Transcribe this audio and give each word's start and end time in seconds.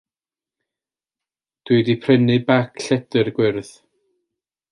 Wi 1.65 1.71
wedi 1.75 1.95
prynu 2.05 2.37
bag 2.47 2.81
lledr 2.85 3.31
gwyrdd. 3.41 3.73